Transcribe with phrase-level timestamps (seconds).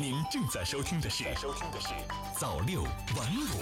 [0.00, 1.88] 您正在收听的是《收听的是
[2.34, 2.90] 早六晚
[3.36, 3.60] 五》。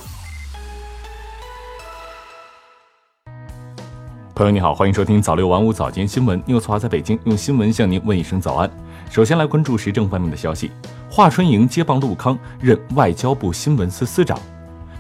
[4.37, 6.41] 朋友你好，欢迎收听早六晚五早间新闻。
[6.47, 8.71] 纽斯华在北京用新闻向您问一声早安。
[9.11, 10.71] 首先来关注时政方面的消息。
[11.11, 14.39] 华春莹接棒陆康任外交部新闻司司长。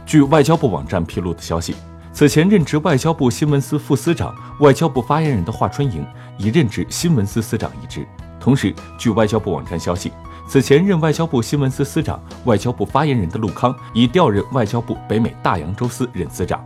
[0.05, 1.77] 据外交部网站披露的消息。
[2.13, 6.05] 此前任职外交部新闻司副司长、外交部发言人的华春莹
[6.37, 8.05] 已任职新闻司司长一职。
[8.41, 10.11] 同时，据外交部网站消息，
[10.49, 16.59] 此前任外交部新闻司司长、外交部发言人的陆康已调任外交部北美大洋洲司任司长。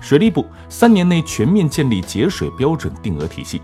[0.00, 3.62] 水利部三年内全面建立节水标准定额体系。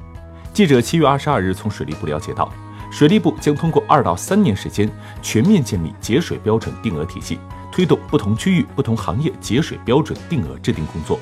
[0.54, 2.48] 记者七月二十二日从水利部了解到，
[2.92, 4.88] 水利部将通过二到三年时间
[5.20, 7.36] 全面建立节水标准定额体系。
[7.72, 11.18] 推动不同区域、不同行业节水标准定额制定工作。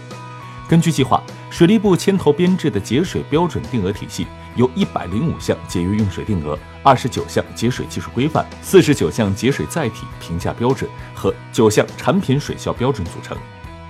[0.68, 4.26] 根据计划，水利部牵头编制的节水标准定额体系
[4.58, 13.38] 由一百零五项节约用水定额、二十九项节水技术规范、四十九项节水载体评价标准和九项产品水效标准组成。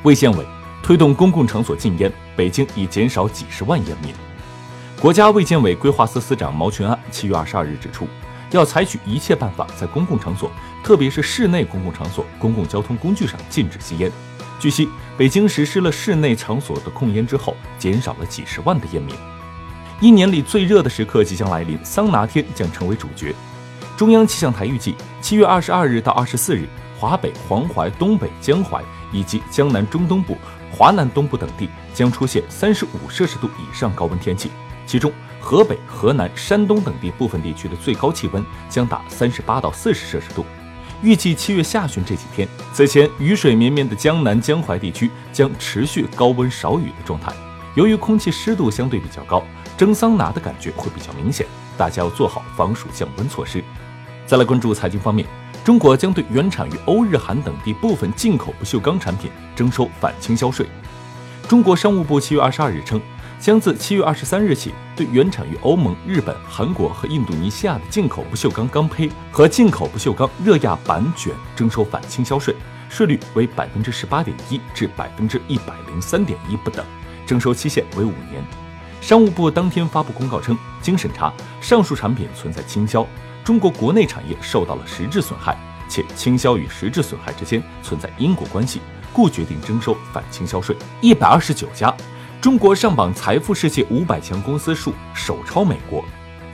[0.03, 0.47] 卫健委
[0.83, 4.15] 推动公共场所禁烟，北京已减少几十万烟民。
[5.01, 8.07] 国家卫健委规划司司长毛群安七月二十二日指出。
[8.53, 10.51] 要采取一切办法，在公共场所，
[10.83, 14.11] 特别是室内公共场所、公共交通工具上禁止吸烟。
[14.59, 19.15] 据悉，北京实施了室内场所的控烟之后，减少了几十万的烟民。
[20.01, 23.35] 一年里最热的时刻即将来临，桑拿天将成为主角。
[23.97, 28.81] 中央气象台预计，七月二十二日到二十四日，华北、黄淮、东北、江淮
[29.13, 30.37] 以及江南中东部、
[30.71, 34.51] 华南东部等地将出现三十五摄氏度以上高温天气，
[34.87, 35.13] 其中。
[35.41, 40.45] 河北、河南、山东等地部分地区的最高气温将达三十八到四十摄氏度。
[41.01, 47.33] 预计七月下旬这几天，此前雨水绵绵的江南、江淮地区将持续高温少雨的状态。
[47.77, 49.43] 由于空气湿度相对比较高，
[49.79, 53.63] 蒸桑拿的感觉会比较明显，大家要做好防暑降温措施。
[54.27, 55.25] 再来关注财经方面，
[55.65, 60.67] 中国将对原产于欧、日、韩等地部分进口不锈钢产品征收反倾销税。
[61.49, 63.01] 中国商务部七月二十二日称。
[63.41, 72.53] 将自七月二十三日起，对原产于欧盟、日本、韩国和印度尼西亚的进口不锈钢钢坯和进口不锈钢热轧板卷征收反倾销税，
[72.89, 76.85] 税率为百分之十八点一至百分之一百零三点一不等，
[77.25, 78.43] 征收期限为五年。
[79.01, 83.07] 商务部当天发布公告称，经审查，上述产品存在倾销，
[83.45, 85.57] 中国国内产业受到了实质损害，
[85.89, 88.81] 且倾销与实质损害之间存在因果关系，
[89.13, 90.77] 故决定征收反倾销税。
[91.01, 91.95] 一百二十九家。
[92.41, 96.05] 中国上榜财富世界五百强公司数首超美国。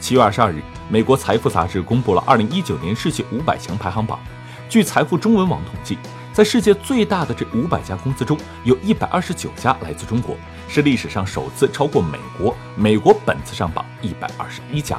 [0.01, 4.19] 七月二十二日，美国财富杂志公布了二零一九年世界五百强排行榜。
[4.67, 5.99] 据财富中文网统计，
[6.33, 10.35] 在世界最大的这五百家公司中，有一百二十九家来自中国，
[10.69, 12.55] 是历史上首次超过美国。
[12.77, 14.99] 美国本次上榜一百二十一家，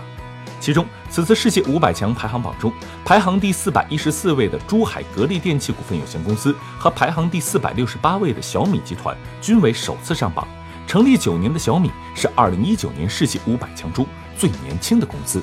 [0.60, 2.72] 其中此次世界五百强排行榜中，
[3.04, 10.48] 排行第四百一十四位的珠海格力电器股份有限公司和排行第四百六十八位的小米集团均为首次上榜。
[10.88, 14.06] 成立九年的小米是二零一九年世界五百强中
[14.38, 15.42] 最年轻的公司。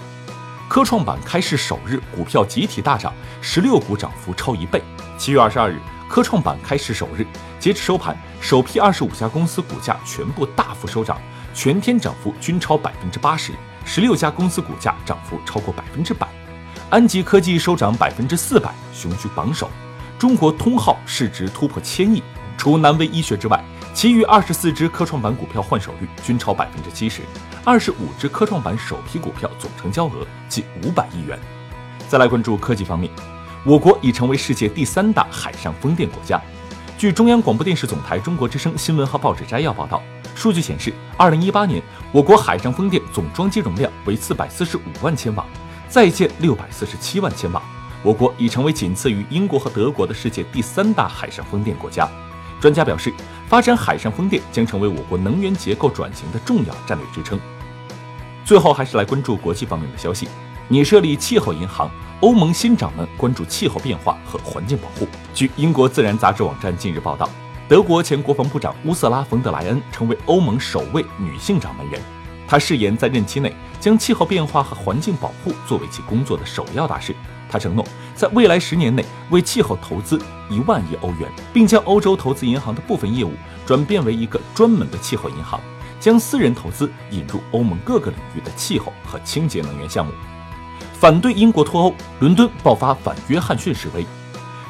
[0.68, 3.12] 科创板开市首日，股票集体大涨，
[3.42, 4.82] 十六股涨幅超一倍。
[5.18, 5.78] 七月二十二日，
[6.12, 7.26] 科创板开市首日，
[7.58, 11.18] 截至收盘，首批二十五家公司股价全部大幅收涨，
[11.54, 13.54] 全天涨幅均超百分之八十，
[13.86, 16.28] 十六家公司股价涨幅超过百分之百。
[16.90, 19.70] 安吉科技收涨百分之四百，雄居榜首。
[20.18, 22.22] 中国通号市值突破千亿，
[22.58, 23.58] 除南威医学之外。
[23.94, 27.22] 其余二十四只科创板股票换手率均超百分之七十，
[27.64, 31.38] 二十五只科创板首批股票总成交额近五百亿元。
[32.06, 33.10] 再来关注科技方面，
[33.64, 36.40] 我国已成为世界第三大海上风电国家。
[36.98, 40.02] 据中央广播电视总台中国之声新闻和报纸摘要报道，
[40.34, 41.80] 数据显示，二零一八年
[42.10, 45.46] 我国海上风电总装机容量为四百四十五万千瓦，
[45.88, 47.62] 在建六百四十七万千瓦，
[48.02, 52.08] 我国已成为仅次于英国和德国的世界第三大海上风电国家。
[52.60, 53.14] 专家表示，
[53.46, 57.38] 发展海上风电将成为我国能源结构转型的重要战略支撑。
[58.44, 60.26] 最后，还是来关注国际方面的消息。
[60.72, 61.90] 拟设立气候银行，
[62.20, 65.06] 欧盟新掌门关注气候变化和环境保护。
[65.34, 67.28] 据英国《自然》杂志网站近日报道，
[67.68, 72.00] 德国前国防部长乌瑟拉·冯德莱恩成为欧盟首位女性掌门人。
[72.48, 77.14] 她誓言在任期内将气候变化和环境保护作为其工作的首要大事。
[77.50, 80.18] 他承诺在未来十年内为气候投资
[80.48, 83.34] 一万亿欧元，并将欧洲投资银行的部分业务
[83.66, 85.60] 转变为一个专门的气候银行，
[86.00, 90.10] 将私人投资引入欧盟各个领域的气候和清洁能源项目。
[90.92, 94.06] 反对英国脱欧，伦敦爆发反约翰逊示威。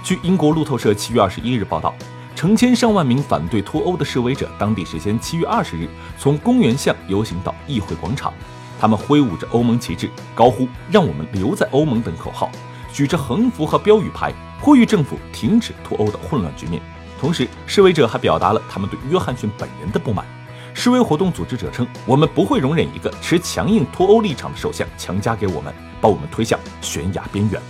[0.03, 1.95] 据英国路透社七月二十一日报道，
[2.35, 5.89] 成千上万名反对脱欧的示威者，当地时间七月二十日
[6.19, 8.33] 从公园巷游行到议会广场，
[8.81, 12.51] 他们挥舞着欧盟旗帜，高呼“让我们留在欧盟”等口号。
[12.93, 16.83] 举着横幅和标语牌，呼吁政府停止脱欧的混乱局面。
[17.19, 20.27] 同时，示威者还表达了他们对约翰逊本人的不满。
[20.75, 25.73] 示威活动组织者称：“我们不会容忍一个持强硬脱欧立场的首相强加给我们，
[26.03, 27.63] 把我们推向悬崖边缘。”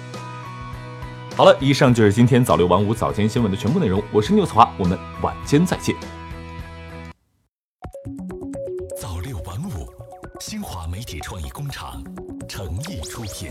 [1.37, 4.03] 好了，以上就是今天早六晚五早间新闻的全部内容。
[4.11, 5.95] 我是牛子华，我们晚间再见。
[9.01, 9.89] 早六晚五，
[10.41, 12.03] 新华媒体创意工厂
[12.49, 13.51] 诚意出品。